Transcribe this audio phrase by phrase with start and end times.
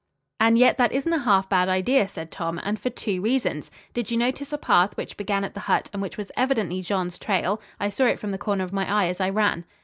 [0.39, 3.69] "And yet that isn't a half bad idea," said Tom, "and for two reasons.
[3.93, 7.19] Did you notice a path which began at the hut and which was evidently Jean's
[7.19, 7.61] trail?
[7.79, 9.63] I saw it from the corner of my eye as I ran."